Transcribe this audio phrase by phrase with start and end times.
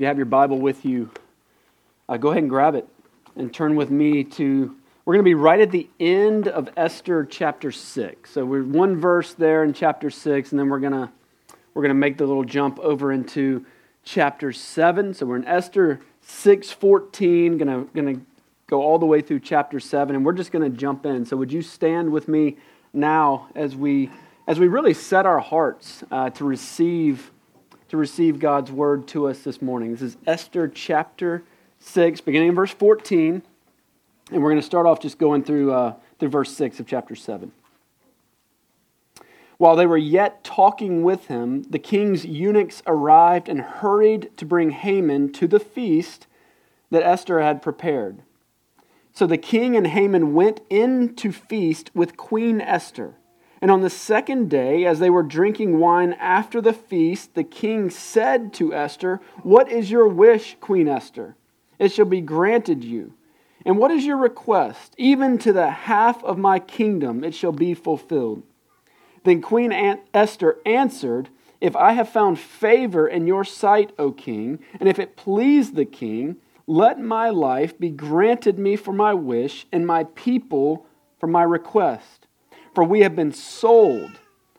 [0.00, 1.10] If you have your Bible with you,
[2.08, 2.88] uh, go ahead and grab it
[3.36, 4.74] and turn with me to.
[5.04, 8.30] We're going to be right at the end of Esther chapter 6.
[8.30, 11.10] So we're one verse there in chapter 6, and then we're going to
[11.74, 13.66] we're going to make the little jump over into
[14.02, 15.12] chapter 7.
[15.12, 18.22] So we're in Esther 6:14, going to going to
[18.68, 21.26] go all the way through chapter 7 and we're just going to jump in.
[21.26, 22.56] So would you stand with me
[22.94, 24.08] now as we
[24.46, 27.30] as we really set our hearts uh, to receive
[27.90, 29.90] to receive God's word to us this morning.
[29.90, 31.42] This is Esther chapter
[31.80, 33.42] 6, beginning in verse 14.
[34.30, 37.16] And we're going to start off just going through, uh, through verse 6 of chapter
[37.16, 37.50] 7.
[39.58, 44.70] While they were yet talking with him, the king's eunuchs arrived and hurried to bring
[44.70, 46.28] Haman to the feast
[46.92, 48.22] that Esther had prepared.
[49.12, 53.16] So the king and Haman went in to feast with Queen Esther.
[53.62, 57.90] And on the second day, as they were drinking wine after the feast, the king
[57.90, 61.36] said to Esther, What is your wish, Queen Esther?
[61.78, 63.14] It shall be granted you.
[63.64, 64.94] And what is your request?
[64.96, 68.42] Even to the half of my kingdom it shall be fulfilled.
[69.24, 69.72] Then Queen
[70.14, 71.28] Esther answered,
[71.60, 75.84] If I have found favor in your sight, O king, and if it please the
[75.84, 80.86] king, let my life be granted me for my wish, and my people
[81.18, 82.19] for my request.
[82.74, 84.12] For we have been sold,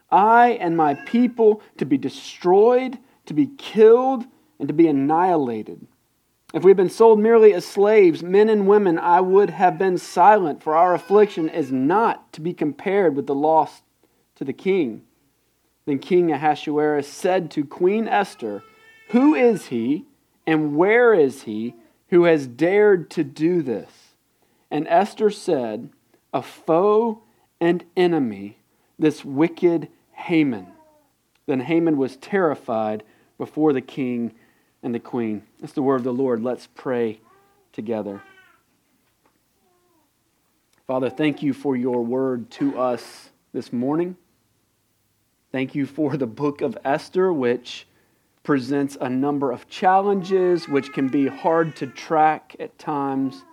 [0.09, 4.25] I and my people, to be destroyed, to be killed,
[4.59, 5.87] and to be annihilated.
[6.53, 9.97] If we had been sold merely as slaves, men and women, I would have been
[9.97, 13.81] silent, for our affliction is not to be compared with the loss
[14.35, 15.03] to the king.
[15.85, 18.63] Then King Ahasuerus said to Queen Esther,
[19.09, 20.05] Who is he,
[20.45, 21.75] and where is he,
[22.09, 23.89] who has dared to do this?
[24.69, 25.89] And Esther said,
[26.33, 27.23] A foe
[27.61, 28.57] and enemy,
[28.99, 30.67] this wicked Haman.
[31.45, 33.03] Then Haman was terrified
[33.37, 34.33] before the king
[34.83, 35.43] and the queen.
[35.59, 36.43] That's the word of the Lord.
[36.43, 37.21] Let's pray
[37.71, 38.21] together.
[40.87, 44.17] Father, thank you for your word to us this morning.
[45.51, 47.87] Thank you for the book of Esther, which
[48.43, 53.43] presents a number of challenges which can be hard to track at times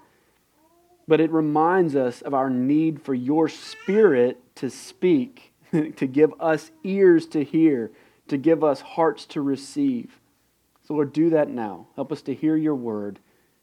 [1.08, 6.70] but it reminds us of our need for your spirit to speak, to give us
[6.84, 7.90] ears to hear,
[8.28, 10.20] to give us hearts to receive.
[10.86, 11.86] So, Lord, do that now.
[11.96, 13.18] Help us to hear your word.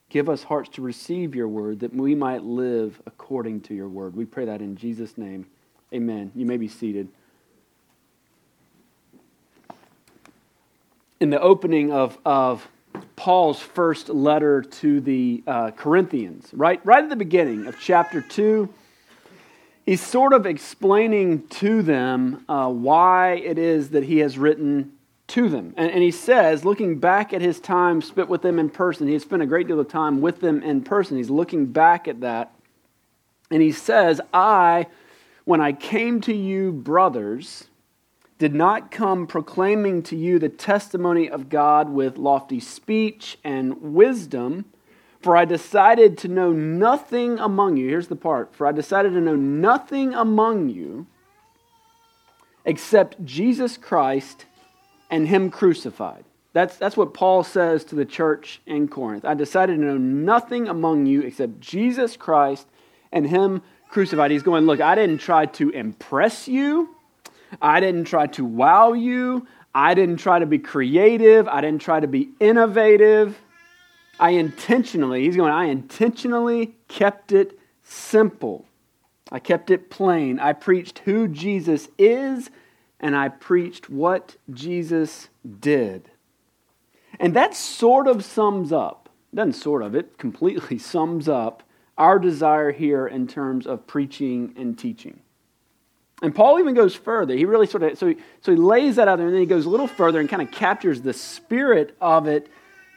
[0.09, 4.15] Give us hearts to receive your word that we might live according to your word.
[4.15, 5.45] We pray that in Jesus' name.
[5.93, 6.31] Amen.
[6.35, 7.09] You may be seated.
[11.19, 12.67] In the opening of, of
[13.15, 18.71] Paul's first letter to the uh, Corinthians, right, right at the beginning of chapter 2.
[19.85, 24.93] He's sort of explaining to them uh, why it is that he has written
[25.27, 25.73] to them.
[25.77, 29.13] And, and he says, looking back at his time spent with them in person, he
[29.13, 31.17] has spent a great deal of time with them in person.
[31.17, 32.51] He's looking back at that.
[33.51, 34.87] And he says, I,
[35.45, 37.67] when I came to you, brothers,
[38.37, 44.65] did not come proclaiming to you the testimony of God with lofty speech and wisdom,
[45.21, 47.87] for I decided to know nothing among you.
[47.87, 51.07] Here's the part for I decided to know nothing among you
[52.65, 54.45] except Jesus Christ
[55.09, 56.25] and Him crucified.
[56.51, 59.25] That's, that's what Paul says to the church in Corinth.
[59.25, 62.67] I decided to know nothing among you except Jesus Christ
[63.11, 64.31] and Him crucified.
[64.31, 66.94] He's going, Look, I didn't try to impress you.
[67.61, 69.47] I didn't try to wow you.
[69.73, 71.47] I didn't try to be creative.
[71.47, 73.37] I didn't try to be innovative.
[74.19, 78.65] I intentionally, he's going, I intentionally kept it simple.
[79.31, 80.39] I kept it plain.
[80.39, 82.49] I preached who Jesus is,
[82.99, 85.29] and I preached what Jesus
[85.59, 86.09] did.
[87.19, 91.63] And that sort of sums up, doesn't sort of, it completely sums up
[91.97, 95.19] our desire here in terms of preaching and teaching.
[96.25, 97.35] And Paul even goes further.
[97.35, 99.45] He really sort of, so he, so he lays that out there and then he
[99.45, 102.49] goes a little further and kind of captures the spirit of it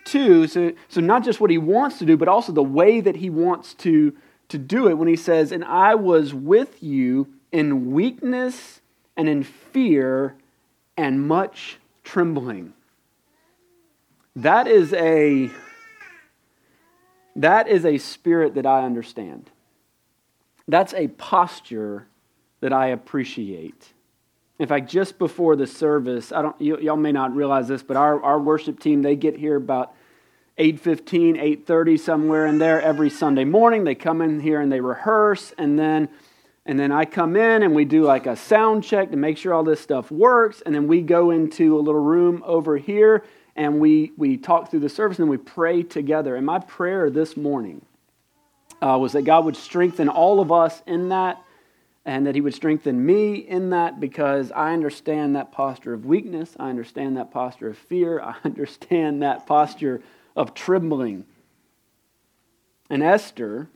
[0.06, 0.46] too.
[0.46, 3.28] So, so not just what he wants to do, but also the way that he
[3.28, 4.16] wants to,
[4.48, 8.80] to do it when he says, And I was with you in weakness
[9.14, 10.34] and in fear
[10.96, 12.72] and much trembling.
[14.36, 15.50] That is a
[17.36, 19.50] that is a spirit that I understand.
[20.66, 22.06] That's a posture
[22.60, 23.92] that I appreciate.
[24.58, 27.96] In fact, just before the service, I don't, you, all may not realize this, but
[27.96, 29.94] our, our worship team, they get here about
[30.58, 33.84] 8.15, 8.30, somewhere in there every Sunday morning.
[33.84, 36.08] They come in here and they rehearse, and then,
[36.66, 39.54] and then I come in and we do like a sound check to make sure
[39.54, 43.22] all this stuff works, and then we go into a little room over here,
[43.54, 46.34] and we, we talk through the service and we pray together.
[46.34, 47.84] And my prayer this morning
[48.82, 51.42] uh, was that God would strengthen all of us in that
[52.08, 56.56] and that He would strengthen me in that because I understand that posture of weakness.
[56.58, 58.18] I understand that posture of fear.
[58.24, 60.00] I understand that posture
[60.34, 61.26] of trembling.
[62.88, 63.68] And Esther,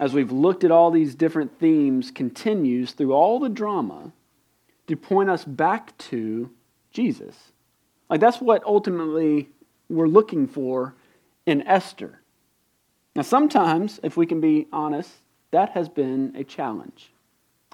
[0.00, 4.12] as we've looked at all these different themes, continues through all the drama
[4.86, 6.48] to point us back to
[6.90, 7.36] Jesus.
[8.08, 9.50] Like that's what ultimately
[9.90, 10.94] we're looking for
[11.44, 12.18] in Esther.
[13.14, 15.10] Now, sometimes, if we can be honest,
[15.50, 17.10] that has been a challenge.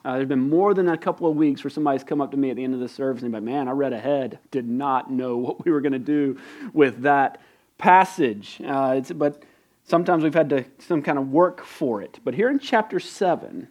[0.05, 2.51] Uh, there's been more than a couple of weeks where somebody's come up to me
[2.51, 5.37] at the end of the service and been, man, I read ahead, did not know
[5.39, 6.39] what we were going to do
[6.73, 7.41] with that
[7.79, 8.61] passage.
[8.65, 9.43] Uh, but
[9.85, 12.21] sometimes we've had to some kind of work for it.
[12.23, 13.69] But here in chapter 7,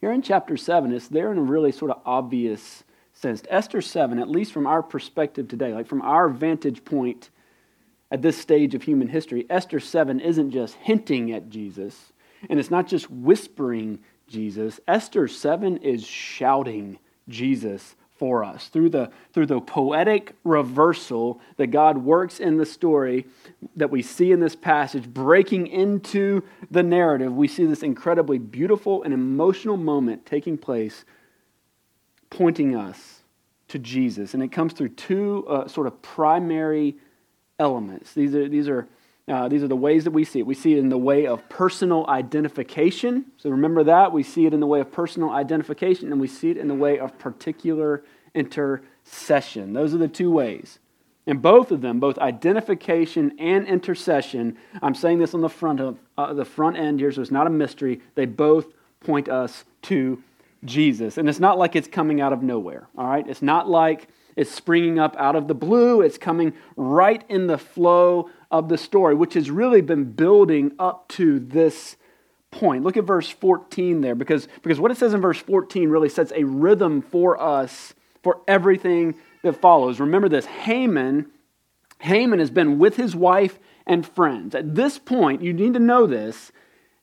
[0.00, 2.82] here in chapter 7, it's there in a really sort of obvious
[3.12, 3.42] sense.
[3.48, 7.30] Esther 7, at least from our perspective today, like from our vantage point
[8.10, 12.12] at this stage of human history, Esther 7 isn't just hinting at Jesus,
[12.48, 14.00] and it's not just whispering
[14.30, 14.80] Jesus.
[14.88, 16.98] Esther 7 is shouting
[17.28, 23.26] Jesus for us through the, through the poetic reversal that God works in the story
[23.76, 27.34] that we see in this passage, breaking into the narrative.
[27.34, 31.04] We see this incredibly beautiful and emotional moment taking place,
[32.28, 33.22] pointing us
[33.68, 34.34] to Jesus.
[34.34, 36.96] And it comes through two uh, sort of primary
[37.58, 38.12] elements.
[38.12, 38.86] These are, these are
[39.30, 40.46] uh, these are the ways that we see it.
[40.46, 43.26] We see it in the way of personal identification.
[43.36, 44.12] So remember that.
[44.12, 46.74] We see it in the way of personal identification, and we see it in the
[46.74, 48.02] way of particular
[48.34, 49.72] intercession.
[49.72, 50.80] Those are the two ways.
[51.26, 55.98] And both of them, both identification and intercession, I'm saying this on the front of
[56.18, 58.00] uh, the front end here, so it's not a mystery.
[58.16, 58.66] They both
[59.00, 60.22] point us to
[60.64, 61.18] Jesus.
[61.18, 63.26] And it's not like it's coming out of nowhere, all right?
[63.28, 64.08] It's not like
[64.40, 66.00] it's springing up out of the blue.
[66.00, 71.08] It's coming right in the flow of the story, which has really been building up
[71.08, 71.96] to this
[72.50, 72.82] point.
[72.82, 76.32] Look at verse 14 there, because, because what it says in verse 14 really sets
[76.34, 77.92] a rhythm for us
[78.22, 80.00] for everything that follows.
[80.00, 81.26] Remember this Haman,
[81.98, 84.54] Haman has been with his wife and friends.
[84.54, 86.50] At this point, you need to know this.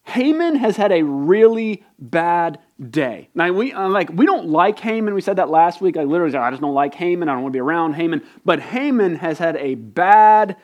[0.08, 2.60] Haman has had a really bad
[2.90, 3.30] day.
[3.36, 5.14] Now we uh, like we don't like Haman.
[5.14, 5.98] We said that last week.
[5.98, 7.28] I literally said I just don't like Haman.
[7.28, 8.24] I don't want to be around Haman.
[8.46, 10.56] But Haman has had a bad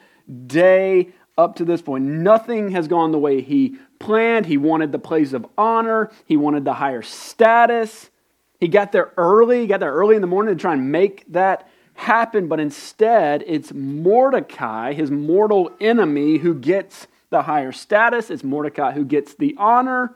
[0.48, 2.06] day up to this point.
[2.06, 4.46] Nothing has gone the way he planned.
[4.46, 8.10] He wanted the place of honor, he wanted the higher status.
[8.62, 11.26] He got there early, he got there early in the morning to try and make
[11.34, 18.30] that happen, but instead it's Mordecai, his mortal enemy, who gets the higher status.
[18.30, 20.16] It's Mordecai who gets the honor.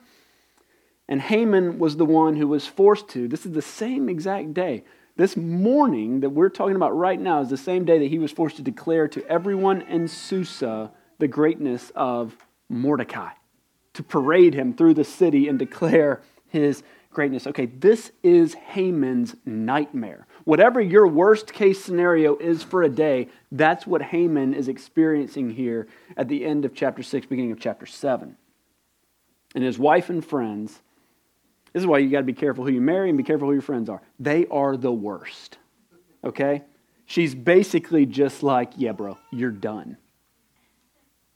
[1.10, 3.28] And Haman was the one who was forced to.
[3.28, 4.84] This is the same exact day
[5.18, 8.31] this morning that we're talking about right now is the same day that he was
[8.31, 12.38] forced to declare to everyone in Susa the greatness of
[12.69, 13.31] Mordecai,
[13.94, 17.48] to parade him through the city and declare his greatness.
[17.48, 20.26] Okay, this is Haman's nightmare.
[20.47, 25.88] Whatever your worst case scenario is for a day, that's what Haman is experiencing here
[26.15, 28.38] at the end of chapter 6, beginning of chapter 7.
[29.55, 30.79] And his wife and friends
[31.73, 33.53] this is why you got to be careful who you marry and be careful who
[33.53, 34.01] your friends are.
[34.19, 35.57] They are the worst.
[36.23, 36.63] Okay?
[37.05, 39.97] She's basically just like, yeah, bro, you're done.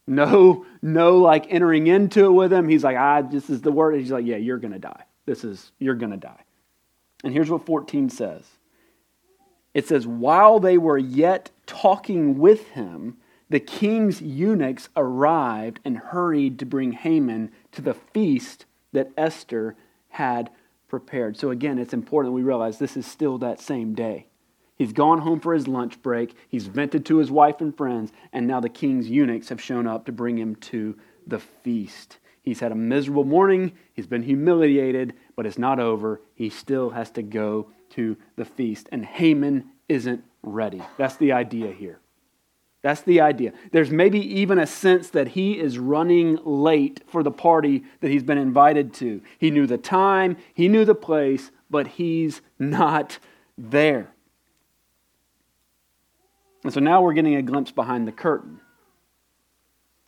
[0.08, 2.68] No, no, like entering into it with him.
[2.68, 4.00] He's like, ah, this is the word.
[4.00, 5.04] He's like, yeah, you're to die.
[5.26, 6.44] This is, you're to die.
[7.24, 8.44] And here's what 14 says
[9.74, 13.18] it says, while they were yet talking with him,
[13.50, 19.76] the king's eunuchs arrived and hurried to bring Haman to the feast that Esther
[20.10, 20.50] had
[20.88, 21.38] prepared.
[21.38, 24.28] So again, it's important we realize this is still that same day.
[24.78, 28.48] He's gone home for his lunch break, he's vented to his wife and friends, and
[28.48, 30.98] now the king's eunuchs have shown up to bring him to
[31.28, 32.18] the feast.
[32.42, 36.20] He's had a miserable morning, he's been humiliated, but it's not over.
[36.34, 40.82] He still has to go to the feast, and Haman isn't ready.
[40.98, 42.00] That's the idea here.
[42.82, 43.54] That's the idea.
[43.72, 48.24] There's maybe even a sense that he is running late for the party that he's
[48.24, 49.22] been invited to.
[49.38, 53.20] He knew the time, he knew the place, but he's not
[53.58, 54.14] there.
[56.64, 58.61] And so now we're getting a glimpse behind the curtain.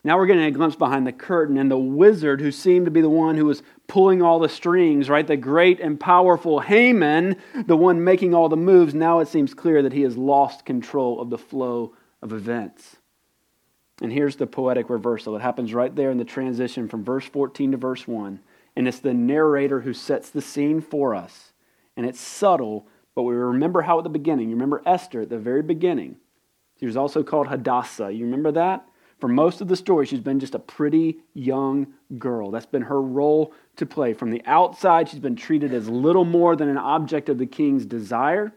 [0.05, 2.99] Now we're getting a glimpse behind the curtain, and the wizard who seemed to be
[2.99, 5.25] the one who was pulling all the strings, right?
[5.25, 9.81] The great and powerful Haman, the one making all the moves, now it seems clear
[9.81, 12.97] that he has lost control of the flow of events.
[14.01, 15.35] And here's the poetic reversal.
[15.37, 18.39] It happens right there in the transition from verse 14 to verse 1.
[18.75, 21.53] And it's the narrator who sets the scene for us.
[21.95, 25.37] And it's subtle, but we remember how at the beginning, you remember Esther at the
[25.37, 26.17] very beginning.
[26.79, 28.11] She was also called Hadassah.
[28.11, 28.85] You remember that?
[29.23, 32.51] For most of the story, she's been just a pretty young girl.
[32.51, 34.11] That's been her role to play.
[34.11, 37.85] From the outside, she's been treated as little more than an object of the king's
[37.85, 38.51] desire,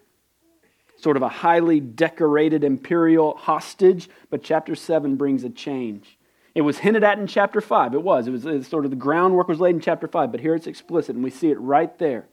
[0.97, 4.11] sort of a highly decorated imperial hostage.
[4.29, 6.19] But chapter 7 brings a change.
[6.53, 7.95] It was hinted at in chapter 5.
[7.95, 8.27] It was.
[8.27, 10.57] It was, it was sort of the groundwork was laid in chapter 5, but here
[10.57, 12.27] it's explicit, and we see it right there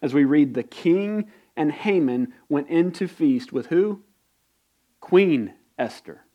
[0.00, 4.04] as we read the king and Haman went in to feast with who?
[5.00, 6.25] Queen Esther.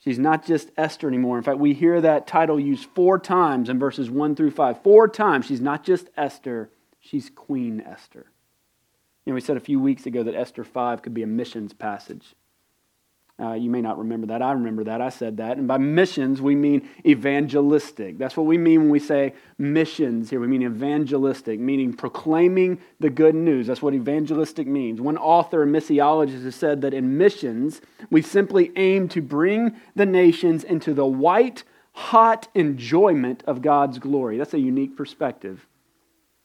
[0.00, 1.36] She's not just Esther anymore.
[1.36, 4.82] In fact, we hear that title used four times in verses 1 through 5.
[4.82, 5.46] Four times.
[5.46, 8.26] She's not just Esther, she's Queen Esther.
[9.24, 11.74] You know, we said a few weeks ago that Esther 5 could be a missions
[11.74, 12.34] passage.
[13.40, 14.42] Uh, you may not remember that.
[14.42, 15.00] I remember that.
[15.00, 15.56] I said that.
[15.56, 18.18] And by missions, we mean evangelistic.
[18.18, 20.40] That's what we mean when we say missions here.
[20.40, 23.66] We mean evangelistic, meaning proclaiming the good news.
[23.66, 25.00] That's what evangelistic means.
[25.00, 27.80] One author, a missiologist, has said that in missions,
[28.10, 34.36] we simply aim to bring the nations into the white, hot enjoyment of God's glory.
[34.36, 35.66] That's a unique perspective.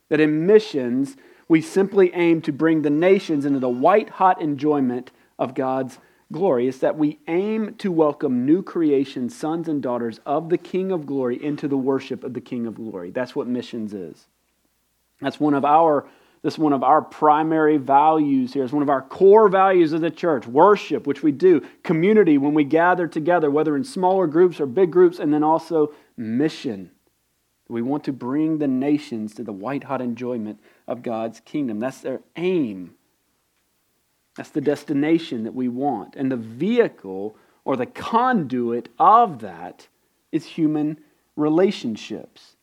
[0.08, 1.18] That in missions,
[1.50, 6.12] we simply aim to bring the nations into the white, hot enjoyment of God's glory
[6.34, 11.06] is that we aim to welcome new creation, sons and daughters of the King of
[11.06, 13.12] glory, into the worship of the King of glory.
[13.12, 14.28] That's what missions is.
[15.22, 16.08] That's one of our
[16.42, 18.64] this one of our primary values here.
[18.64, 20.46] It's one of our core values of the church.
[20.46, 24.92] Worship, which we do, community when we gather together, whether in smaller groups or big
[24.92, 26.92] groups, and then also mission.
[27.68, 31.80] We want to bring the nations to the white hot enjoyment of God's kingdom.
[31.80, 32.94] That's their aim.
[34.36, 36.16] That's the destination that we want.
[36.16, 39.88] And the vehicle or the conduit of that
[40.32, 41.00] is human
[41.36, 42.56] relationships.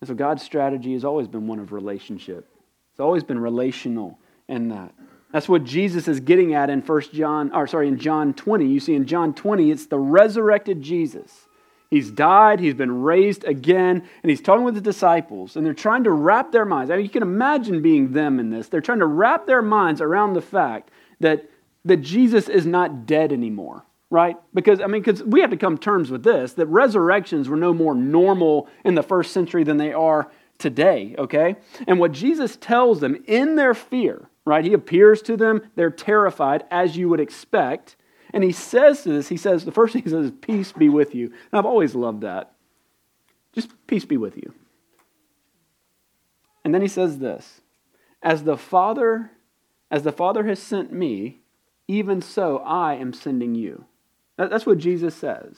[0.00, 2.48] And so God's strategy has always been one of relationship.
[2.92, 4.94] It's always been relational in that.
[5.32, 8.66] That's what Jesus is getting at in First John, or sorry, in John 20.
[8.66, 11.46] You see, in John 20, it's the resurrected Jesus
[11.90, 16.04] He's died, he's been raised again, and he's talking with the disciples, and they're trying
[16.04, 16.90] to wrap their minds.
[16.90, 18.68] I mean, you can imagine being them in this.
[18.68, 20.90] They're trying to wrap their minds around the fact
[21.20, 21.48] that,
[21.84, 24.36] that Jesus is not dead anymore, right?
[24.52, 27.56] Because, I mean, because we have to come to terms with this that resurrections were
[27.56, 30.28] no more normal in the first century than they are
[30.58, 31.56] today, okay?
[31.86, 34.64] And what Jesus tells them in their fear, right?
[34.64, 37.96] He appears to them, they're terrified, as you would expect.
[38.32, 40.88] And he says to this, he says, the first thing he says is, Peace be
[40.88, 41.26] with you.
[41.26, 42.52] And I've always loved that.
[43.52, 44.52] Just peace be with you.
[46.64, 47.60] And then he says this
[48.22, 49.30] As the Father,
[49.90, 51.40] as the Father has sent me,
[51.88, 53.86] even so I am sending you.
[54.36, 55.56] That's what Jesus says.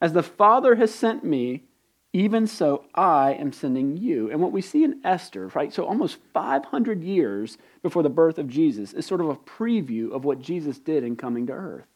[0.00, 1.64] As the Father has sent me,
[2.12, 4.30] even so, I am sending you.
[4.30, 5.72] And what we see in Esther, right?
[5.72, 10.24] So almost 500 years before the birth of Jesus is sort of a preview of
[10.24, 11.86] what Jesus did in coming to earth.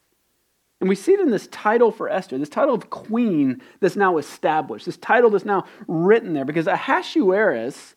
[0.80, 4.18] And we see it in this title for Esther, this title of queen that's now
[4.18, 7.94] established, this title that's now written there, because Ahasuerus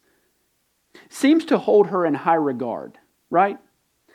[1.09, 2.97] seems to hold her in high regard,
[3.29, 3.57] right?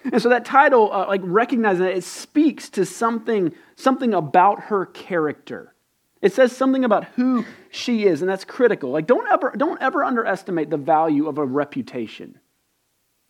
[0.04, 4.86] And so that title, uh, like recognizing that it speaks to something, something about her
[4.86, 5.73] character.
[6.24, 8.90] It says something about who she is, and that's critical.
[8.90, 12.40] Like, don't ever, don't ever underestimate the value of a reputation.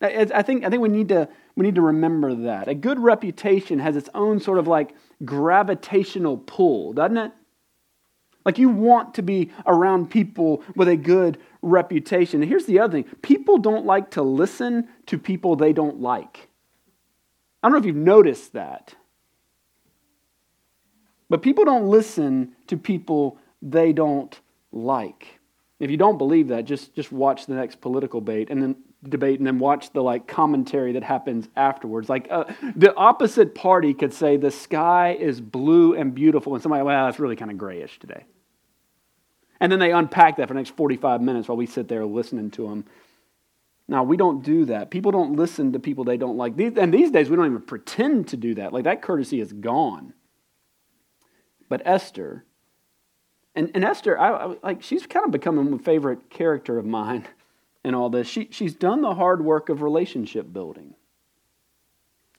[0.00, 2.68] I think, I think we, need to, we need to remember that.
[2.68, 7.32] A good reputation has its own sort of like gravitational pull, doesn't it?
[8.44, 12.42] Like you want to be around people with a good reputation.
[12.42, 16.48] And here's the other thing people don't like to listen to people they don't like.
[17.60, 18.94] I don't know if you've noticed that.
[21.34, 24.38] But people don't listen to people they don't
[24.70, 25.40] like.
[25.80, 29.40] If you don't believe that, just, just watch the next political debate and then debate
[29.40, 32.08] and then watch the like commentary that happens afterwards.
[32.08, 32.44] Like uh,
[32.76, 37.18] the opposite party could say the sky is blue and beautiful, and somebody, well, it's
[37.18, 38.26] really kind of grayish today.
[39.58, 42.52] And then they unpack that for the next 45 minutes while we sit there listening
[42.52, 42.84] to them.
[43.88, 44.92] Now, we don't do that.
[44.92, 46.56] People don't listen to people they don't like.
[46.56, 48.72] And these days, we don't even pretend to do that.
[48.72, 50.14] Like, that courtesy is gone.
[51.68, 52.44] But Esther,
[53.54, 57.26] and, and Esther, I, I, like she's kind of becoming a favorite character of mine
[57.84, 58.26] in all this.
[58.26, 60.94] She, she's done the hard work of relationship building.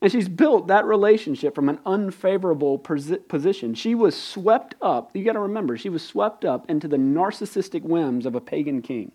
[0.01, 3.73] And she's built that relationship from an unfavorable position.
[3.73, 7.81] She was swept up, you got to remember, she was swept up into the narcissistic
[7.81, 9.13] whims of a pagan king.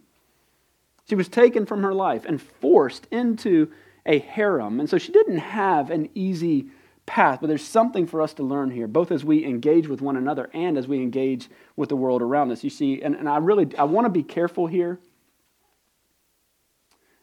[1.08, 3.70] She was taken from her life and forced into
[4.06, 4.80] a harem.
[4.80, 6.66] And so she didn't have an easy
[7.10, 10.16] path, but there's something for us to learn here, both as we engage with one
[10.16, 12.62] another and as we engage with the world around us.
[12.62, 15.00] You see, and, and I really I want to be careful here.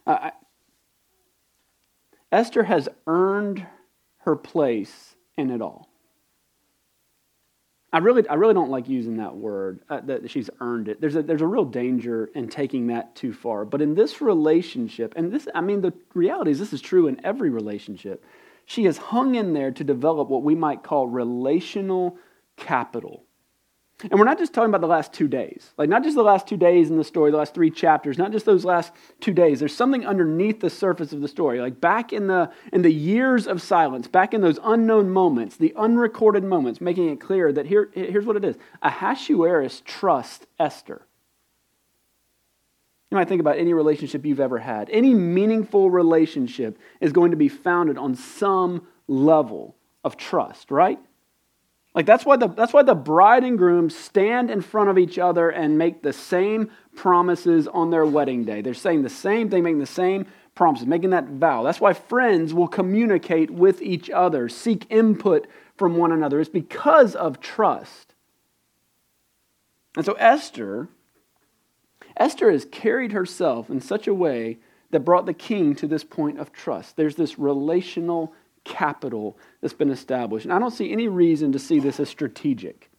[0.06, 0.32] Uh,
[2.34, 3.66] Esther has earned
[4.20, 5.88] her place in it all.
[7.94, 11.00] I really, I really don't like using that word, uh, that she's earned it.
[11.00, 13.64] There's a, there's a real danger in taking that too far.
[13.64, 17.26] But in this relationship, and this, I mean, the reality is this is true in
[17.26, 18.26] every relationship,
[18.68, 22.18] she has hung in there to develop what we might call relational
[22.58, 23.24] capital.
[24.02, 26.48] And we're not just talking about the last two days, like not just the last
[26.48, 29.60] two days in the story, the last three chapters, not just those last two days.
[29.60, 33.48] There's something underneath the surface of the story, like back in the in the years
[33.48, 37.90] of silence, back in those unknown moments, the unrecorded moments, making it clear that here,
[37.94, 41.07] here's what it is: Ahasuerus trusts Esther.
[43.10, 44.90] You might think about any relationship you've ever had.
[44.90, 51.00] Any meaningful relationship is going to be founded on some level of trust, right?
[51.96, 55.18] Like that's why the that's why the bride and groom stand in front of each
[55.18, 58.62] other and make the same promises on their wedding day.
[58.62, 61.64] They're saying the same thing, making the same promises, making that vow.
[61.64, 66.40] That's why friends will communicate with each other, seek input from one another.
[66.40, 68.14] It's because of trust.
[69.96, 70.90] And so Esther
[72.20, 74.58] Esther has carried herself in such a way
[74.92, 76.96] that brought the king to this point of trust.
[76.96, 78.34] There's this relational
[78.64, 80.46] capital that's been established.
[80.46, 82.90] And I don't see any reason to see this as strategic.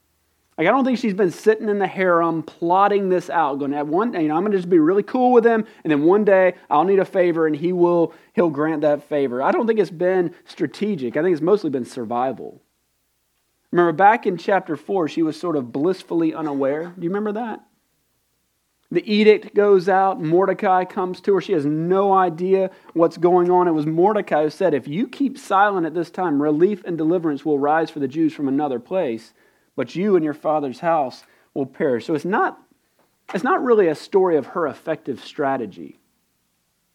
[0.57, 3.87] Like, I don't think she's been sitting in the harem plotting this out, going, at
[3.87, 6.25] one, you know, I'm going to just be really cool with him, and then one
[6.25, 9.41] day I'll need a favor and he will, he'll grant that favor.
[9.41, 11.17] I don't think it's been strategic.
[11.17, 12.61] I think it's mostly been survival.
[13.71, 16.93] Remember back in chapter 4, she was sort of blissfully unaware.
[16.97, 17.65] Do you remember that?
[18.91, 20.21] The edict goes out.
[20.21, 21.41] Mordecai comes to her.
[21.41, 23.69] She has no idea what's going on.
[23.69, 27.45] It was Mordecai who said, If you keep silent at this time, relief and deliverance
[27.45, 29.35] will rise for the Jews from another place,
[29.77, 32.07] but you and your father's house will perish.
[32.07, 32.59] So it's not,
[33.35, 35.99] it's not really a story of her effective strategy.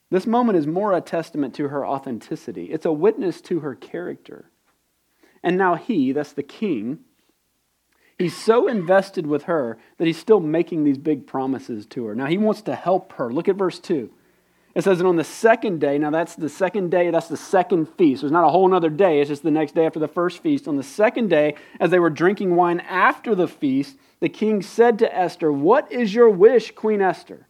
[0.09, 4.49] This moment is more a testament to her authenticity, it's a witness to her character.
[5.43, 6.99] And now he, that's the king,
[8.19, 12.15] He's so invested with her that he's still making these big promises to her.
[12.15, 13.31] Now, he wants to help her.
[13.33, 14.11] Look at verse 2.
[14.75, 17.87] It says that on the second day, now that's the second day, that's the second
[17.95, 18.21] feast.
[18.21, 20.41] So it's not a whole other day, it's just the next day after the first
[20.41, 20.67] feast.
[20.67, 24.97] On the second day, as they were drinking wine after the feast, the king said
[24.99, 27.47] to Esther, What is your wish, Queen Esther?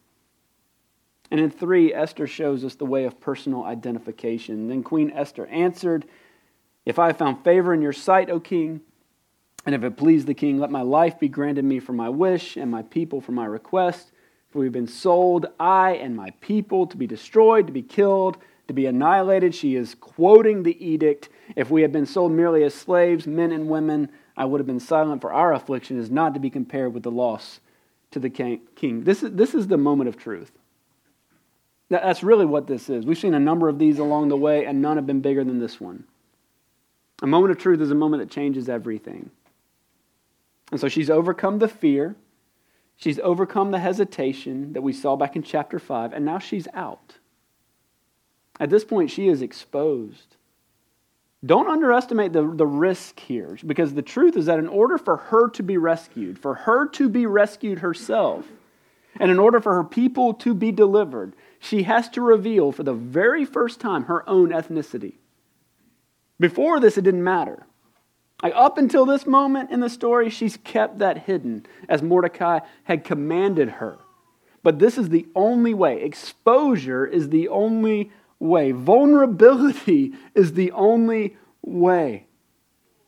[1.32, 4.68] And in three, Esther shows us the way of personal identification.
[4.68, 6.06] Then Queen Esther answered,
[6.86, 8.82] If I have found favor in your sight, O king,
[9.66, 12.58] and if it please the king, let my life be granted me for my wish,
[12.58, 14.12] and my people for my request.
[14.50, 18.74] For we've been sold, I and my people, to be destroyed, to be killed, to
[18.74, 19.56] be annihilated.
[19.56, 21.30] She is quoting the edict.
[21.56, 24.80] If we had been sold merely as slaves, men and women, I would have been
[24.80, 27.60] silent, for our affliction is not to be compared with the loss
[28.12, 29.04] to the king.
[29.04, 30.52] This is, this is the moment of truth.
[31.90, 33.06] That's really what this is.
[33.06, 35.60] We've seen a number of these along the way, and none have been bigger than
[35.60, 36.06] this one.
[37.22, 39.30] A moment of truth is a moment that changes everything.
[40.72, 42.16] And so she's overcome the fear,
[42.96, 47.18] she's overcome the hesitation that we saw back in chapter 5, and now she's out.
[48.60, 50.36] At this point, she is exposed.
[51.46, 55.50] Don't underestimate the, the risk here, because the truth is that in order for her
[55.50, 58.46] to be rescued, for her to be rescued herself,
[59.20, 62.94] and in order for her people to be delivered, she has to reveal for the
[62.94, 65.16] very first time her own ethnicity.
[66.40, 67.66] Before this, it didn't matter.
[68.44, 73.06] Like up until this moment in the story, she's kept that hidden as Mordecai had
[73.06, 73.98] commanded her.
[74.62, 76.04] But this is the only way.
[76.04, 78.74] Exposure is the only way.
[78.74, 82.28] Vulnerability is the only way.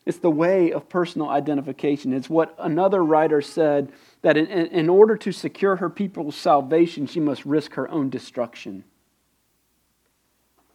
[0.05, 2.13] It's the way of personal identification.
[2.13, 7.19] It's what another writer said that in, in order to secure her people's salvation, she
[7.19, 8.83] must risk her own destruction.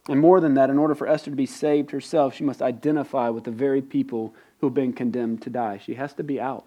[0.09, 3.29] And more than that, in order for Esther to be saved herself, she must identify
[3.29, 5.79] with the very people who've been condemned to die.
[5.83, 6.65] She has to be out,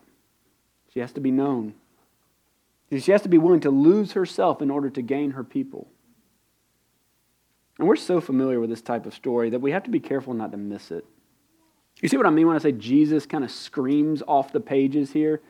[0.92, 1.74] she has to be known.
[2.96, 5.88] She has to be willing to lose herself in order to gain her people.
[7.78, 10.34] And we're so familiar with this type of story that we have to be careful
[10.34, 11.04] not to miss it.
[12.00, 15.12] You see what I mean when I say Jesus kind of screams off the pages
[15.12, 15.40] here?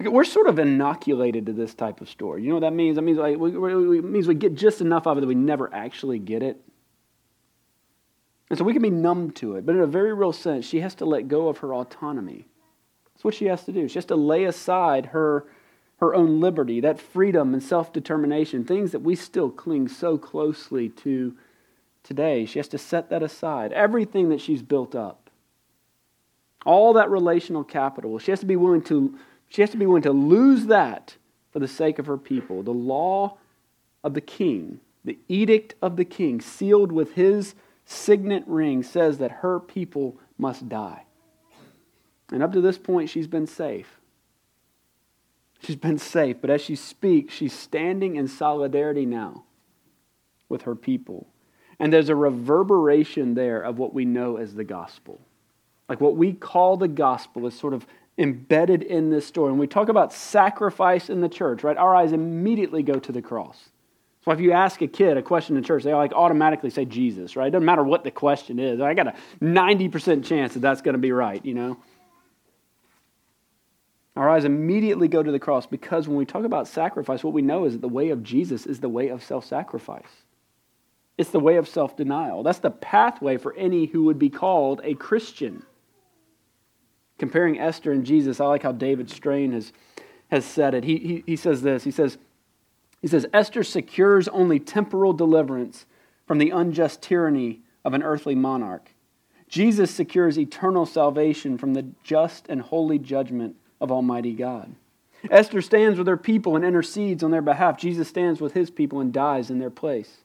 [0.00, 2.42] We're sort of inoculated to this type of story.
[2.42, 2.96] You know what that means?
[2.96, 5.72] That means, like, we, we, means we get just enough of it that we never
[5.72, 6.60] actually get it.
[8.50, 9.66] And so we can be numb to it.
[9.66, 12.46] But in a very real sense, she has to let go of her autonomy.
[13.14, 13.88] That's what she has to do.
[13.88, 15.44] She has to lay aside her,
[15.98, 20.88] her own liberty, that freedom and self determination, things that we still cling so closely
[20.88, 21.36] to
[22.02, 22.46] today.
[22.46, 23.72] She has to set that aside.
[23.72, 25.30] Everything that she's built up,
[26.64, 30.02] all that relational capital, she has to be willing to, she has to be willing
[30.02, 31.16] to lose that
[31.52, 32.62] for the sake of her people.
[32.62, 33.36] The law
[34.02, 37.54] of the king the edict of the king, sealed with his
[37.88, 41.04] signet ring, says that her people must die.
[42.30, 43.98] And up to this point, she's been safe.
[45.60, 49.44] She's been safe, but as she speaks, she's standing in solidarity now
[50.48, 51.26] with her people.
[51.80, 55.20] And there's a reverberation there of what we know as the gospel.
[55.88, 57.86] Like what we call the gospel is sort of
[58.18, 59.50] embedded in this story.
[59.50, 61.76] And we talk about sacrifice in the church, right?
[61.76, 63.70] Our eyes immediately go to the cross.
[64.24, 67.36] So if you ask a kid a question in church, they like automatically say Jesus,
[67.36, 67.46] right?
[67.46, 68.80] It doesn't matter what the question is.
[68.80, 71.78] I got a 90% chance that that's going to be right, you know?
[74.16, 77.42] Our eyes immediately go to the cross because when we talk about sacrifice, what we
[77.42, 80.24] know is that the way of Jesus is the way of self sacrifice.
[81.16, 82.42] It's the way of self denial.
[82.42, 85.62] That's the pathway for any who would be called a Christian.
[87.18, 89.72] Comparing Esther and Jesus, I like how David Strain has,
[90.30, 90.82] has said it.
[90.82, 92.18] He, he, he says this He says,
[93.00, 95.86] he says, Esther secures only temporal deliverance
[96.26, 98.90] from the unjust tyranny of an earthly monarch.
[99.48, 104.74] Jesus secures eternal salvation from the just and holy judgment of Almighty God.
[105.30, 107.78] Esther stands with her people and intercedes on their behalf.
[107.78, 110.18] Jesus stands with his people and dies in their place.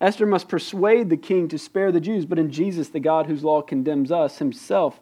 [0.00, 3.44] Esther must persuade the king to spare the Jews, but in Jesus, the God whose
[3.44, 5.00] law condemns us, himself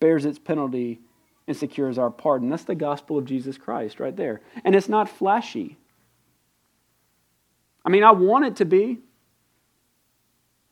[0.00, 1.00] bears its penalty
[1.46, 2.50] and secures our pardon.
[2.50, 4.40] That's the gospel of Jesus Christ right there.
[4.64, 5.76] And it's not flashy.
[7.88, 8.98] I mean, I want it to be.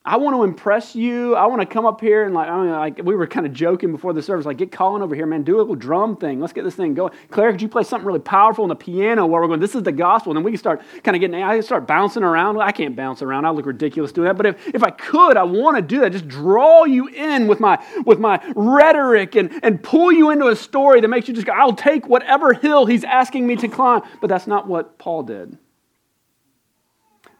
[0.05, 1.35] I want to impress you.
[1.35, 3.55] I want to come up here and like, I mean, like we were kind of
[3.55, 5.43] joking before the service, like get Colin over here, man.
[5.43, 6.41] Do a little drum thing.
[6.41, 7.15] Let's get this thing going.
[7.31, 9.61] Claire, could you play something really powerful on the piano while we're going?
[9.61, 10.33] This is the gospel.
[10.33, 11.43] And then we can start kind of getting.
[11.43, 12.61] I start bouncing around.
[12.61, 13.47] I can't bounce around.
[13.47, 14.37] I look ridiculous doing that.
[14.37, 16.13] But if, if I could, I want to do that.
[16.13, 20.55] Just draw you in with my with my rhetoric and and pull you into a
[20.55, 21.55] story that makes you just go.
[21.55, 24.03] I'll take whatever hill he's asking me to climb.
[24.21, 25.57] But that's not what Paul did.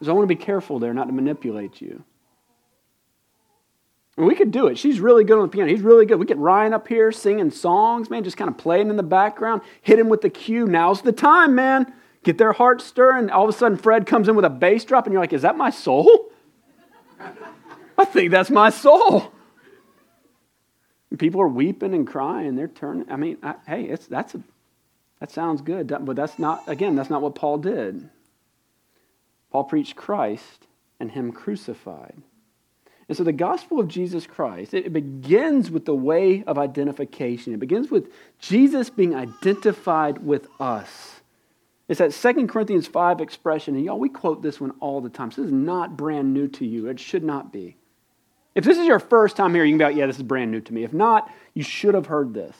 [0.01, 2.03] So I want to be careful there, not to manipulate you.
[4.15, 4.77] we could do it.
[4.77, 5.69] She's really good on the piano.
[5.69, 6.19] He's really good.
[6.19, 9.61] We get Ryan up here singing songs, man, just kind of playing in the background.
[9.81, 10.67] Hit him with the cue.
[10.67, 11.93] Now's the time, man.
[12.23, 13.29] Get their hearts stirring.
[13.29, 15.41] All of a sudden, Fred comes in with a bass drop, and you're like, is
[15.41, 16.31] that my soul?
[17.97, 19.31] I think that's my soul.
[21.09, 22.55] And people are weeping and crying.
[22.55, 23.09] They're turning.
[23.09, 24.43] I mean, I, hey, it's, that's a,
[25.19, 28.09] that sounds good, but that's not, again, that's not what Paul did.
[29.51, 30.67] Paul preached Christ
[30.99, 32.15] and Him crucified.
[33.07, 37.53] And so the gospel of Jesus Christ, it begins with the way of identification.
[37.53, 41.21] It begins with Jesus being identified with us.
[41.87, 45.31] It's that 2 Corinthians 5 expression, and y'all, we quote this one all the time.
[45.31, 46.87] So this is not brand new to you.
[46.87, 47.77] It should not be.
[48.55, 50.51] If this is your first time here, you can be like, yeah, this is brand
[50.51, 50.83] new to me.
[50.83, 52.57] If not, you should have heard this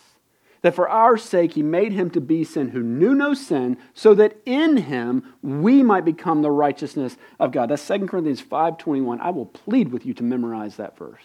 [0.68, 4.14] that for our sake he made him to be sin who knew no sin, so
[4.14, 7.70] that in him we might become the righteousness of God.
[7.70, 9.22] That's 2 Corinthians 5.21.
[9.22, 11.24] I will plead with you to memorize that verse.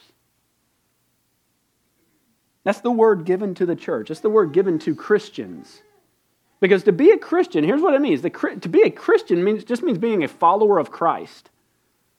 [2.62, 4.10] That's the word given to the church.
[4.10, 5.82] That's the word given to Christians.
[6.60, 8.22] Because to be a Christian, here's what it means.
[8.22, 11.50] The, to be a Christian means, just means being a follower of Christ.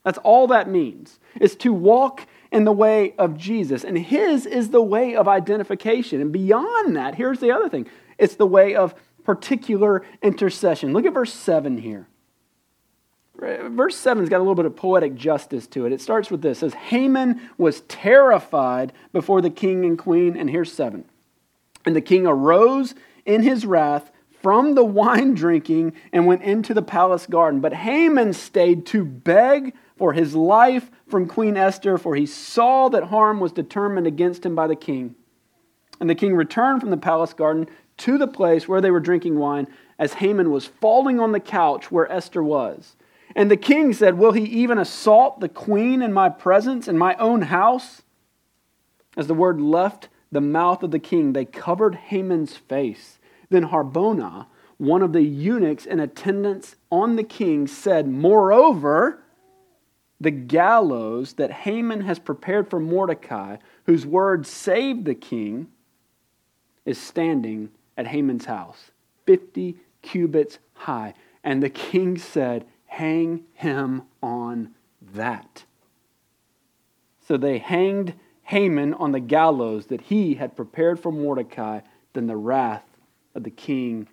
[0.04, 1.22] That's all that means.
[1.40, 3.84] Is to walk in the way of Jesus.
[3.84, 6.22] And his is the way of identification.
[6.22, 7.88] And beyond that, here's the other thing
[8.18, 8.94] it's the way of
[9.26, 10.94] particular intercession.
[10.94, 12.08] Look at verse 7 here.
[13.36, 15.92] Verse 7's got a little bit of poetic justice to it.
[15.92, 16.60] It starts with this.
[16.60, 20.38] It says, Haman was terrified before the king and queen.
[20.38, 21.04] And here's 7.
[21.86, 22.94] And the king arose
[23.26, 24.12] in his wrath
[24.42, 27.60] from the wine drinking and went into the palace garden.
[27.60, 33.06] But Haman stayed to beg for his life from Queen Esther, for he saw that
[33.06, 35.16] harm was determined against him by the king.
[36.02, 39.39] And the king returned from the palace garden to the place where they were drinking
[39.39, 39.66] wine,
[39.98, 42.98] as Haman was falling on the couch where Esther was.
[43.34, 47.16] And the king said, Will he even assault the queen in my presence, in my
[47.16, 48.02] own house?
[49.16, 53.20] As the word left the mouth of the king, they covered Haman's face.
[53.50, 59.23] Then Harbonah, one of the eunuchs in attendance on the king, said, Moreover,
[60.24, 65.68] the gallows that Haman has prepared for Mordecai, whose word saved the king,
[66.86, 68.92] is standing at Haman's house,
[69.26, 71.14] 50 cubits high.
[71.44, 74.76] And the king said, Hang him on
[75.14, 75.66] that.
[77.28, 81.80] So they hanged Haman on the gallows that he had prepared for Mordecai.
[82.14, 82.86] Then the wrath
[83.34, 84.08] of the king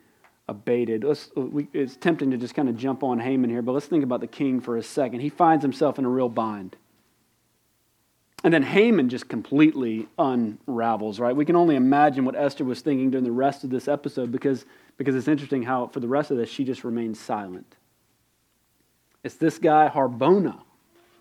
[0.51, 1.05] abated.
[1.05, 3.87] Let's, uh, we, it's tempting to just kind of jump on Haman here, but let's
[3.87, 5.21] think about the king for a second.
[5.21, 6.77] He finds himself in a real bind.
[8.43, 11.37] And then Haman just completely unravels, right?
[11.37, 14.67] We can only imagine what Esther was thinking during the rest of this episode because,
[14.97, 17.77] because it's interesting how, for the rest of this, she just remains silent.
[19.23, 20.63] It's this guy, Harbona,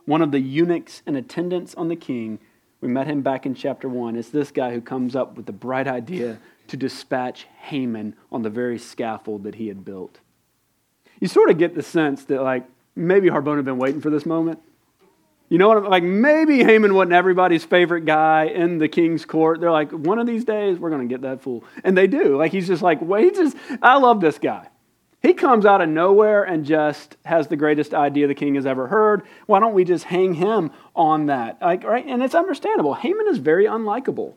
[0.05, 2.39] one of the eunuchs in attendance on the king.
[2.81, 4.15] We met him back in chapter 1.
[4.15, 6.39] It's this guy who comes up with the bright idea
[6.69, 10.19] to dispatch Haman on the very scaffold that he had built.
[11.19, 14.25] You sort of get the sense that, like, maybe Harbona had been waiting for this
[14.25, 14.59] moment.
[15.49, 16.03] You know what I'm like?
[16.03, 19.59] Maybe Haman wasn't everybody's favorite guy in the king's court.
[19.59, 22.37] They're like, one of these days we're going to get that fool, and they do.
[22.37, 24.67] Like he's just like, wait, just I love this guy.
[25.21, 28.87] He comes out of nowhere and just has the greatest idea the king has ever
[28.87, 29.23] heard.
[29.47, 31.61] Why don't we just hang him on that?
[31.61, 32.05] Like, right?
[32.05, 32.93] And it's understandable.
[32.93, 34.35] Haman is very unlikable.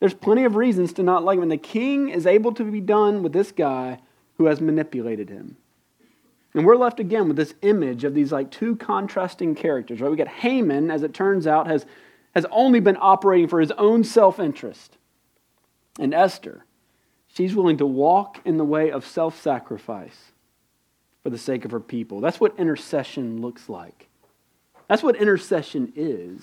[0.00, 1.42] There's plenty of reasons to not like him.
[1.42, 3.98] And the king is able to be done with this guy
[4.38, 5.56] who has manipulated him.
[6.54, 10.10] And we're left again with this image of these like two contrasting characters, right?
[10.10, 11.84] We got Haman, as it turns out, has,
[12.34, 14.96] has only been operating for his own self interest.
[15.98, 16.64] And Esther,
[17.26, 20.32] she's willing to walk in the way of self sacrifice
[21.22, 22.20] for the sake of her people.
[22.20, 24.08] That's what intercession looks like.
[24.88, 26.42] That's what intercession is.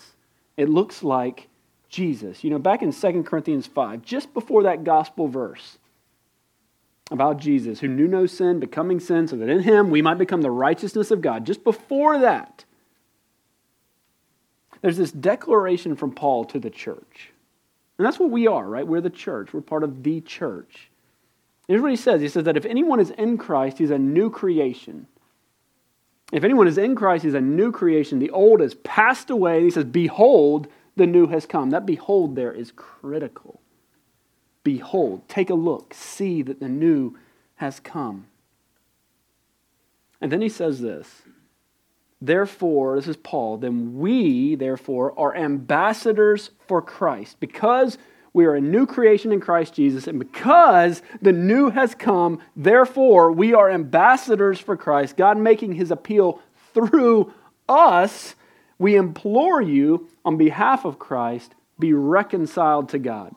[0.57, 1.47] It looks like
[1.93, 2.43] Jesus.
[2.43, 5.77] You know, back in 2 Corinthians 5, just before that gospel verse,
[7.11, 10.41] about Jesus, who knew no sin, becoming sin, so that in him we might become
[10.41, 11.45] the righteousness of God.
[11.45, 12.65] Just before that,
[14.81, 17.31] there's this declaration from Paul to the church.
[17.97, 18.87] And that's what we are, right?
[18.87, 19.53] We're the church.
[19.53, 20.89] We're part of the church.
[21.67, 24.31] Here's what he says He says that if anyone is in Christ, he's a new
[24.31, 25.05] creation.
[26.31, 28.17] If anyone is in Christ, he's a new creation.
[28.17, 29.57] The old has passed away.
[29.57, 31.69] And he says, Behold, the new has come.
[31.71, 33.61] That behold there is critical.
[34.63, 37.17] Behold, take a look, see that the new
[37.55, 38.27] has come.
[40.21, 41.23] And then he says this
[42.21, 47.39] Therefore, this is Paul, then we, therefore, are ambassadors for Christ.
[47.41, 47.97] Because
[48.31, 53.31] we are a new creation in Christ Jesus, and because the new has come, therefore,
[53.31, 56.41] we are ambassadors for Christ, God making his appeal
[56.73, 57.33] through
[57.67, 58.35] us.
[58.83, 63.33] We implore you, on behalf of Christ, be reconciled to God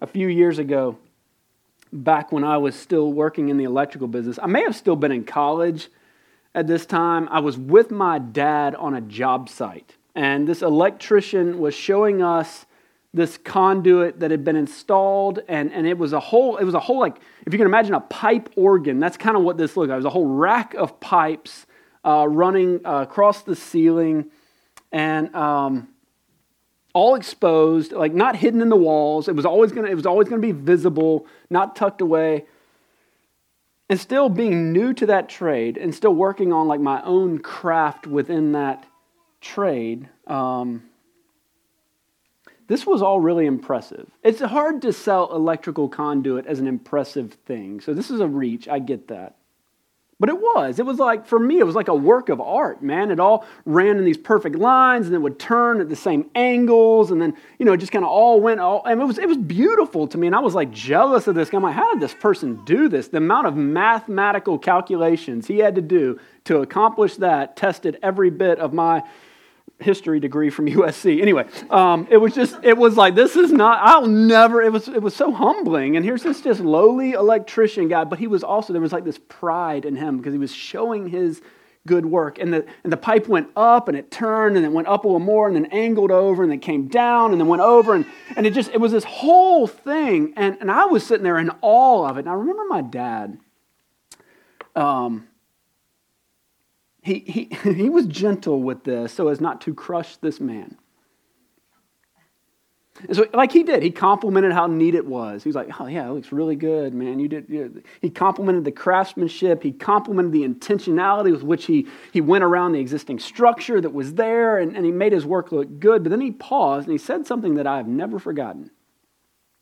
[0.00, 0.98] a few years ago,
[1.92, 5.12] back when I was still working in the electrical business, I may have still been
[5.12, 5.90] in college
[6.56, 7.28] at this time.
[7.30, 12.66] I was with my dad on a job site, and this electrician was showing us
[13.14, 16.80] this conduit that had been installed and, and it was a whole it was a
[16.80, 19.90] whole like if you can imagine a pipe organ that's kind of what this looked
[19.90, 21.66] like it was a whole rack of pipes
[22.04, 24.26] uh, running uh, across the ceiling
[24.90, 25.88] and um,
[26.92, 29.28] all exposed, like not hidden in the walls.
[29.28, 32.46] It was always to it was always to be visible, not tucked away.
[33.88, 38.06] And still being new to that trade and still working on like my own craft
[38.06, 38.86] within that
[39.42, 40.08] trade.
[40.26, 40.84] Um,
[42.68, 44.10] this was all really impressive.
[44.22, 47.82] It's hard to sell electrical conduit as an impressive thing.
[47.82, 48.66] So this is a reach.
[48.66, 49.36] I get that.
[50.22, 50.78] But it was.
[50.78, 53.10] It was like, for me, it was like a work of art, man.
[53.10, 57.10] It all ran in these perfect lines and it would turn at the same angles.
[57.10, 59.26] And then, you know, it just kind of all went all, and it was, it
[59.26, 60.28] was beautiful to me.
[60.28, 61.56] And I was like jealous of this guy.
[61.56, 63.08] I'm like, how did this person do this?
[63.08, 68.60] The amount of mathematical calculations he had to do to accomplish that tested every bit
[68.60, 69.02] of my
[69.82, 71.20] history degree from USC.
[71.20, 74.88] Anyway, um, it was just, it was like, this is not, I'll never, it was,
[74.88, 75.96] it was so humbling.
[75.96, 79.20] And here's this just lowly electrician guy, but he was also, there was like this
[79.28, 81.42] pride in him because he was showing his
[81.86, 82.38] good work.
[82.38, 85.08] And the, and the pipe went up and it turned and it went up a
[85.08, 87.94] little more and then angled over and then came down and then went over.
[87.94, 90.34] And, and it just, it was this whole thing.
[90.36, 92.20] And, and I was sitting there in awe of it.
[92.20, 93.38] And I remember my dad,
[94.76, 95.28] um,
[97.02, 100.78] he, he, he was gentle with this so as not to crush this man.
[103.08, 105.42] And so, like he did, he complimented how neat it was.
[105.42, 107.18] He was like, "Oh yeah, it looks really good, man.
[107.18, 109.62] You did." You He complimented the craftsmanship.
[109.62, 114.14] He complimented the intentionality with which he he went around the existing structure that was
[114.14, 116.04] there, and, and he made his work look good.
[116.04, 118.70] But then he paused and he said something that I have never forgotten.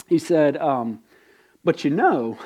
[0.09, 0.99] He said, um,
[1.63, 2.37] "But you know,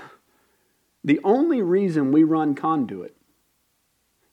[1.03, 3.14] the only reason we run conduit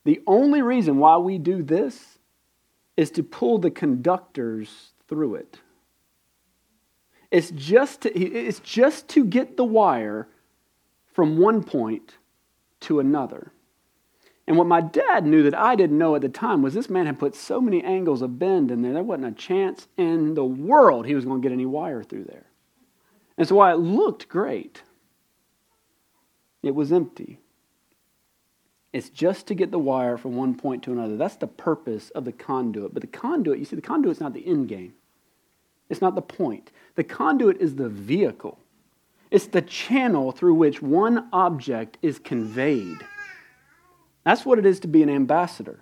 [0.04, 2.20] the only reason why we do this
[2.98, 5.60] is to pull the conductors through it.
[7.30, 10.28] It's just to, it's just to get the wire
[11.14, 12.16] from one point
[12.82, 13.52] to another.
[14.48, 17.06] And what my dad knew that I didn't know at the time was this man
[17.06, 20.44] had put so many angles of bend in there, there wasn't a chance in the
[20.44, 22.48] world he was going to get any wire through there.
[23.38, 24.82] And so while it looked great,
[26.64, 27.40] it was empty.
[28.94, 31.16] It's just to get the wire from one point to another.
[31.16, 32.94] That's the purpose of the conduit.
[32.94, 34.94] But the conduit, you see, the conduit's not the end game.
[35.90, 36.72] It's not the point.
[36.96, 38.58] The conduit is the vehicle.
[39.30, 42.98] It's the channel through which one object is conveyed.
[44.26, 45.80] That's what it is to be an ambassador.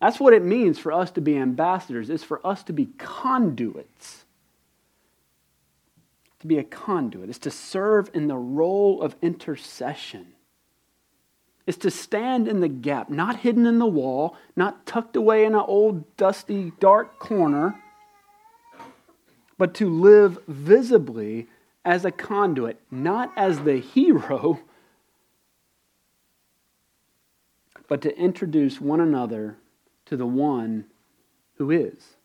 [0.00, 4.24] That's what it means for us to be ambassadors, is for us to be conduits.
[6.40, 10.34] To be a conduit is to serve in the role of intercession.
[11.66, 15.54] Is to stand in the gap, not hidden in the wall, not tucked away in
[15.54, 17.80] an old, dusty, dark corner,
[19.58, 21.46] but to live visibly
[21.84, 24.58] as a conduit, not as the hero,
[27.88, 29.56] but to introduce one another
[30.06, 30.86] to the one
[31.58, 32.16] who is.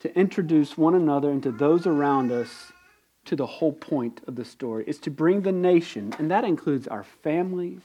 [0.00, 2.72] To introduce one another and to those around us
[3.24, 4.84] to the whole point of the story.
[4.86, 7.80] is to bring the nation, and that includes our families,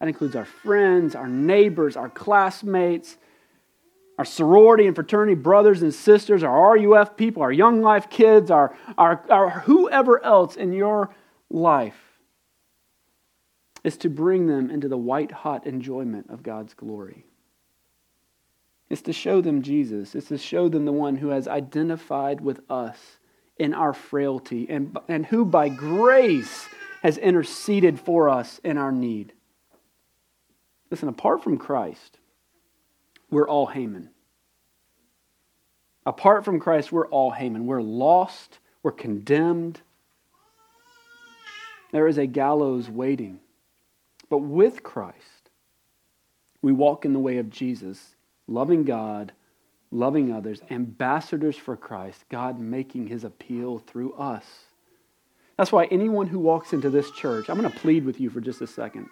[0.00, 3.16] that includes our friends, our neighbors, our classmates,
[4.18, 8.76] our sorority and fraternity brothers and sisters, our RUF people, our Young Life kids, our,
[8.96, 11.14] our, our whoever else in your
[11.50, 11.98] life
[13.84, 17.24] is to bring them into the white hot enjoyment of God's glory.
[18.90, 20.14] It's to show them Jesus.
[20.14, 23.18] It's to show them the one who has identified with us
[23.56, 26.66] in our frailty and, and who by grace
[27.02, 29.32] has interceded for us in our need.
[30.90, 32.18] Listen, apart from Christ,
[33.30, 34.10] we're all Haman.
[36.06, 37.66] Apart from Christ, we're all Haman.
[37.66, 39.80] We're lost, we're condemned.
[41.92, 43.40] There is a gallows waiting.
[44.30, 45.50] But with Christ,
[46.62, 48.14] we walk in the way of Jesus,
[48.46, 49.32] loving God,
[49.90, 54.44] loving others, ambassadors for Christ, God making his appeal through us.
[55.56, 58.40] That's why anyone who walks into this church, I'm going to plead with you for
[58.40, 59.08] just a second.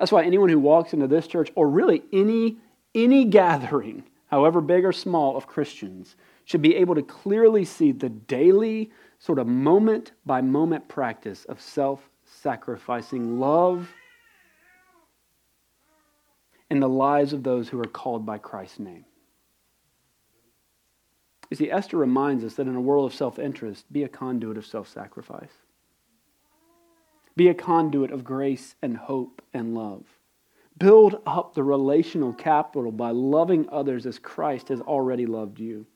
[0.00, 2.56] That's why anyone who walks into this church, or really any,
[2.94, 8.08] any gathering, however big or small, of Christians, should be able to clearly see the
[8.08, 13.90] daily, sort of moment by moment practice of self sacrificing love
[16.70, 19.04] in the lives of those who are called by Christ's name.
[21.50, 24.56] You see, Esther reminds us that in a world of self interest, be a conduit
[24.56, 25.52] of self sacrifice.
[27.40, 30.04] Be a conduit of grace and hope and love.
[30.76, 35.86] Build up the relational capital by loving others as Christ has already loved you.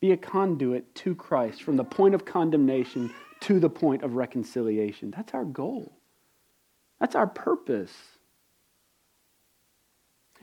[0.00, 5.12] Be a conduit to Christ from the point of condemnation to the point of reconciliation.
[5.16, 5.92] That's our goal.
[6.98, 7.94] That's our purpose.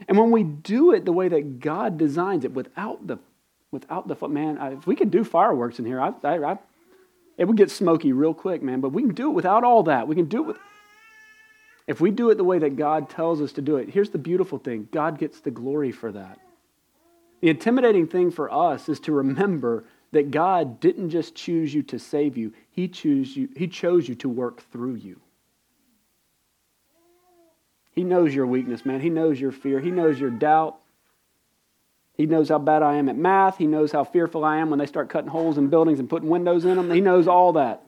[0.08, 3.18] And when we do it the way that God designs it, without the,
[3.70, 6.58] without the man, if we could do fireworks in here, I, I, I,
[7.40, 8.82] it would get smoky real quick, man.
[8.82, 10.06] But we can do it without all that.
[10.06, 10.58] We can do it with.
[11.86, 14.18] If we do it the way that God tells us to do it, here's the
[14.18, 16.38] beautiful thing: God gets the glory for that.
[17.40, 21.98] The intimidating thing for us is to remember that God didn't just choose you to
[21.98, 25.18] save you, He, choose you, he chose you to work through you.
[27.92, 29.00] He knows your weakness, man.
[29.00, 29.80] He knows your fear.
[29.80, 30.76] He knows your doubt.
[32.20, 33.56] He knows how bad I am at math.
[33.56, 36.28] He knows how fearful I am when they start cutting holes in buildings and putting
[36.28, 36.90] windows in them.
[36.90, 37.82] He knows all that.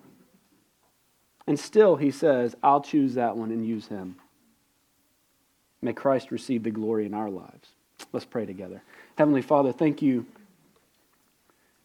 [1.46, 4.16] And still, he says, I'll choose that one and use him.
[5.82, 7.68] May Christ receive the glory in our lives.
[8.10, 8.80] Let's pray together.
[9.18, 10.24] Heavenly Father, thank you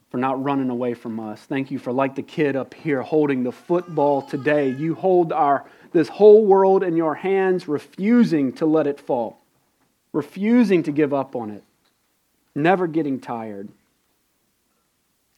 [0.10, 1.42] for not running away from us.
[1.42, 4.70] Thank you for, like the kid up here, holding the football today.
[4.70, 9.38] You hold our, this whole world in your hands, refusing to let it fall,
[10.14, 11.66] refusing to give up on it,
[12.58, 13.70] never getting tired.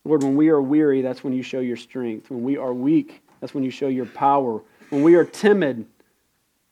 [0.06, 2.32] Lord, when we are weary, that's when you show your strength.
[2.32, 4.62] When we are weak, that's when you show your power.
[4.90, 5.86] When we are timid,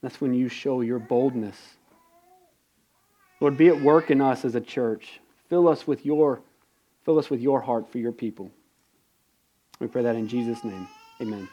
[0.01, 1.57] that's when you show your boldness.
[3.39, 5.19] Lord, be at work in us as a church.
[5.49, 6.41] Fill us with your
[7.07, 8.51] Fill us with your heart for your people.
[9.79, 10.89] We pray that in Jesus' name.
[11.21, 11.47] Amen.